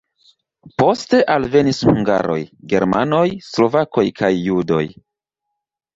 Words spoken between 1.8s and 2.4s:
hungaroj,